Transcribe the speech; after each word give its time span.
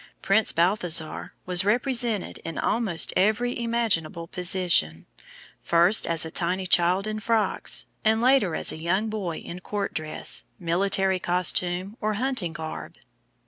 Prince 0.23 0.51
Balthasar 0.51 1.35
was 1.45 1.63
represented 1.63 2.39
in 2.39 2.57
almost 2.57 3.13
every 3.15 3.59
imaginable 3.63 4.25
position, 4.25 5.05
first 5.61 6.07
as 6.07 6.25
a 6.25 6.31
tiny 6.31 6.65
child 6.65 7.05
in 7.05 7.19
frocks, 7.19 7.85
and 8.03 8.19
later 8.19 8.55
as 8.55 8.71
a 8.71 8.79
young 8.81 9.09
boy 9.11 9.37
in 9.37 9.59
court 9.59 9.93
dress, 9.93 10.45
military 10.57 11.19
costume, 11.19 11.97
or 12.01 12.15
hunting 12.15 12.51
garb. 12.53 12.95